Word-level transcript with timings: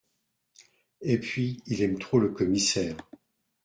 Et 1.01 1.19
puis 1.19 1.61
il 1.67 1.83
aime 1.83 1.99
trop 1.99 2.17
le 2.17 2.29
commissaire. 2.29 2.97